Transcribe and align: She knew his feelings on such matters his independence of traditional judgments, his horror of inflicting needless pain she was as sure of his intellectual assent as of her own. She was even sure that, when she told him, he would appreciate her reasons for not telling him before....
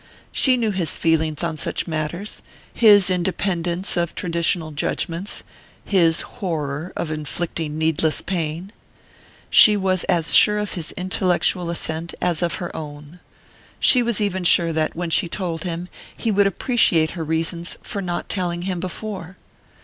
She 0.31 0.57
knew 0.57 0.71
his 0.71 0.95
feelings 0.95 1.43
on 1.43 1.55
such 1.57 1.85
matters 1.85 2.41
his 2.73 3.11
independence 3.11 3.95
of 3.95 4.15
traditional 4.15 4.71
judgments, 4.71 5.43
his 5.85 6.21
horror 6.21 6.91
of 6.95 7.11
inflicting 7.11 7.77
needless 7.77 8.19
pain 8.21 8.71
she 9.51 9.77
was 9.77 10.03
as 10.05 10.33
sure 10.33 10.57
of 10.57 10.71
his 10.73 10.91
intellectual 10.93 11.69
assent 11.69 12.15
as 12.19 12.41
of 12.41 12.55
her 12.55 12.75
own. 12.75 13.19
She 13.79 14.01
was 14.01 14.19
even 14.19 14.43
sure 14.43 14.73
that, 14.73 14.95
when 14.95 15.11
she 15.11 15.27
told 15.27 15.65
him, 15.65 15.87
he 16.17 16.31
would 16.31 16.47
appreciate 16.47 17.11
her 17.11 17.23
reasons 17.23 17.77
for 17.83 18.01
not 18.01 18.27
telling 18.27 18.63
him 18.63 18.79
before.... 18.79 19.37